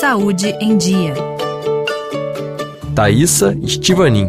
[0.00, 1.12] Saúde em Dia.
[2.94, 4.28] Thaisa Estivanin.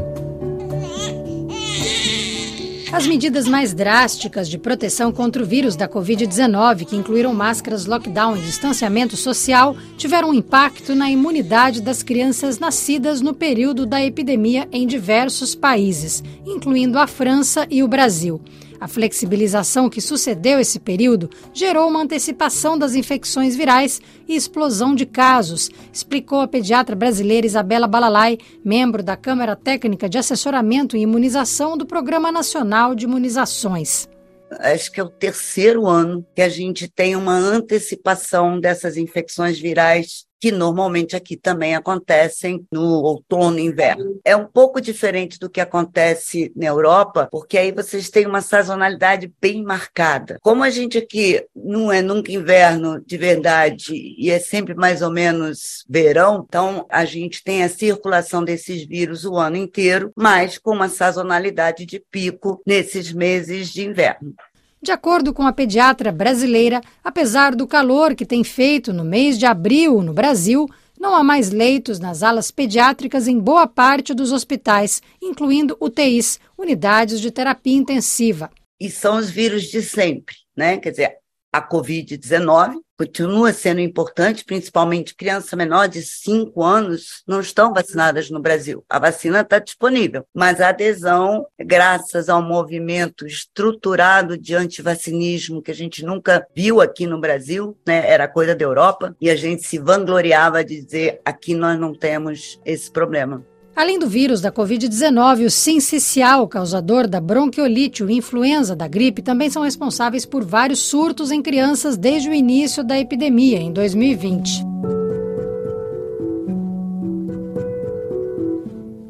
[2.91, 8.35] As medidas mais drásticas de proteção contra o vírus da Covid-19, que incluíram máscaras, lockdown
[8.35, 14.67] e distanciamento social, tiveram um impacto na imunidade das crianças nascidas no período da epidemia
[14.71, 18.41] em diversos países, incluindo a França e o Brasil.
[18.79, 25.05] A flexibilização que sucedeu esse período gerou uma antecipação das infecções virais e explosão de
[25.05, 31.77] casos, explicou a pediatra brasileira Isabela Balalai, membro da Câmara Técnica de Assessoramento e Imunização
[31.77, 34.07] do Programa Nacional de Imunizações.
[34.51, 40.28] Acho que é o terceiro ano que a gente tem uma antecipação dessas infecções virais
[40.39, 44.19] que normalmente aqui também acontecem no outono e inverno.
[44.23, 49.31] É um pouco diferente do que acontece na Europa, porque aí vocês têm uma sazonalidade
[49.41, 50.37] bem marcada.
[50.41, 55.11] Como a gente aqui não é nunca inverno de verdade e é sempre mais ou
[55.11, 60.71] menos verão, então a gente tem a circulação desses vírus o ano inteiro, mas com
[60.71, 64.33] uma sazonalidade de pico nesses meses de inverno.
[64.81, 69.45] De acordo com a pediatra brasileira, apesar do calor que tem feito no mês de
[69.45, 75.01] abril no Brasil, não há mais leitos nas alas pediátricas em boa parte dos hospitais,
[75.21, 78.49] incluindo UTIs, unidades de terapia intensiva.
[78.79, 80.77] E são os vírus de sempre, né?
[80.77, 81.17] Quer dizer,
[81.51, 88.41] a Covid-19 continua sendo importante, principalmente crianças menores de 5 anos não estão vacinadas no
[88.41, 88.83] Brasil.
[88.89, 95.75] A vacina está disponível, mas a adesão, graças ao movimento estruturado de antivacinismo que a
[95.75, 99.77] gente nunca viu aqui no Brasil, né, era coisa da Europa, e a gente se
[99.77, 103.45] vangloriava de dizer aqui nós não temos esse problema.
[103.79, 109.49] Além do vírus da Covid-19, o sincicial, causador da bronquiolite e influenza da gripe, também
[109.49, 114.65] são responsáveis por vários surtos em crianças desde o início da epidemia, em 2020.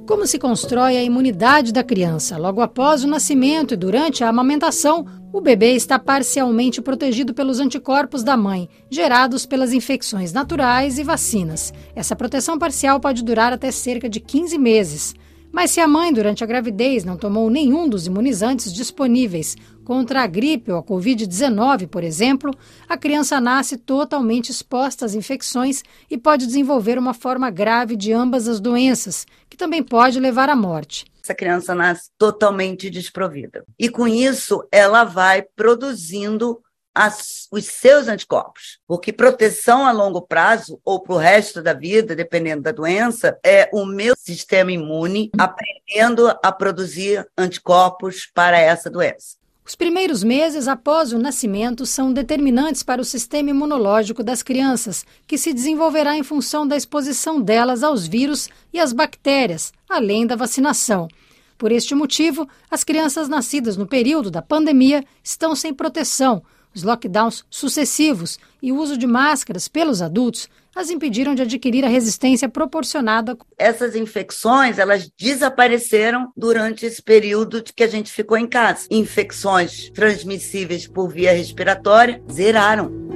[0.06, 2.38] Como se constrói a imunidade da criança?
[2.38, 8.24] Logo após o nascimento e durante a amamentação, o bebê está parcialmente protegido pelos anticorpos
[8.24, 11.74] da mãe, gerados pelas infecções naturais e vacinas.
[11.96, 15.16] Essa proteção parcial pode durar até cerca de 15 meses.
[15.52, 20.28] Mas se a mãe, durante a gravidez, não tomou nenhum dos imunizantes disponíveis contra a
[20.28, 22.54] gripe ou a Covid-19, por exemplo,
[22.88, 28.48] a criança nasce totalmente exposta às infecções e pode desenvolver uma forma grave de ambas
[28.48, 29.26] as doenças,
[29.60, 33.64] também pode levar à morte essa criança nasce totalmente desprovida.
[33.78, 36.60] E com isso, ela vai produzindo
[36.94, 38.80] as, os seus anticorpos.
[38.88, 43.70] Porque proteção a longo prazo, ou para o resto da vida, dependendo da doença, é
[43.72, 49.39] o meu sistema imune aprendendo a produzir anticorpos para essa doença.
[49.70, 55.38] Os primeiros meses após o nascimento são determinantes para o sistema imunológico das crianças, que
[55.38, 61.08] se desenvolverá em função da exposição delas aos vírus e às bactérias, além da vacinação.
[61.56, 66.42] Por este motivo, as crianças nascidas no período da pandemia estão sem proteção,
[66.76, 71.90] os lockdowns sucessivos e o uso de máscaras pelos adultos as impediram de adquirir a
[71.90, 73.38] resistência proporcionada.
[73.58, 78.88] Essas infecções, elas desapareceram durante esse período que a gente ficou em casa.
[78.90, 83.09] Infecções transmissíveis por via respiratória zeraram.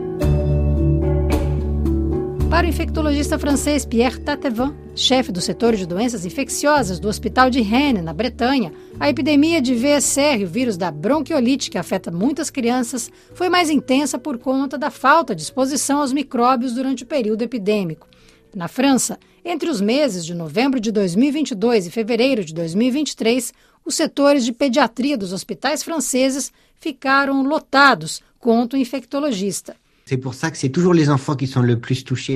[2.54, 7.62] Para o infectologista francês Pierre Tatevin, chefe do setor de doenças infecciosas do Hospital de
[7.62, 13.12] Rennes, na Bretanha, a epidemia de VSR, o vírus da bronquiolite que afeta muitas crianças,
[13.34, 18.08] foi mais intensa por conta da falta de exposição aos micróbios durante o período epidêmico.
[18.54, 23.52] Na França, entre os meses de novembro de 2022 e fevereiro de 2023,
[23.84, 29.76] os setores de pediatria dos hospitais franceses ficaram lotados, conta o infectologista.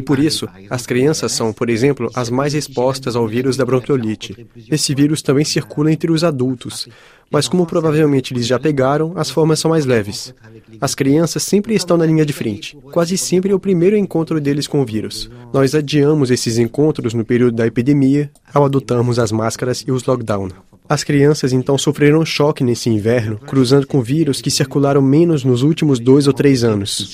[0.01, 4.47] Por isso, as crianças são, por exemplo, as mais expostas ao vírus da bronquiolite.
[4.71, 6.87] Esse vírus também circula entre os adultos,
[7.29, 10.33] mas como provavelmente eles já pegaram, as formas são mais leves.
[10.79, 12.77] As crianças sempre estão na linha de frente.
[12.91, 15.29] Quase sempre é o primeiro encontro deles com o vírus.
[15.53, 20.49] Nós adiamos esses encontros no período da epidemia ao adotarmos as máscaras e os lockdown.
[20.89, 25.99] As crianças então sofreram choque nesse inverno, cruzando com vírus que circularam menos nos últimos
[25.99, 27.13] dois ou três anos.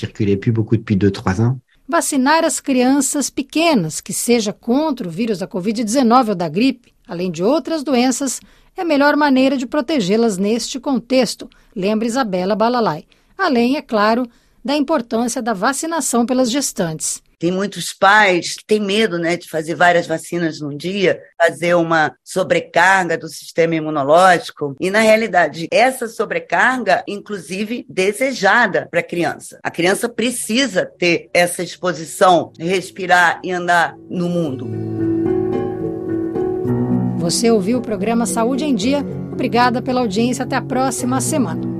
[1.89, 7.31] Vacinar as crianças pequenas, que seja contra o vírus da Covid-19 ou da gripe, além
[7.31, 8.39] de outras doenças,
[8.77, 13.05] é a melhor maneira de protegê-las neste contexto, lembra Isabela Balalai.
[13.35, 14.27] Além, é claro,
[14.63, 17.22] da importância da vacinação pelas gestantes.
[17.39, 22.15] Tem muitos pais que têm medo né, de fazer várias vacinas num dia, fazer uma
[22.23, 24.75] sobrecarga do sistema imunológico.
[24.79, 29.59] E, na realidade, essa sobrecarga, inclusive, desejada para a criança.
[29.63, 34.67] A criança precisa ter essa exposição, respirar e andar no mundo.
[37.17, 38.99] Você ouviu o programa Saúde em Dia.
[39.31, 40.43] Obrigada pela audiência.
[40.43, 41.72] Até a próxima semana.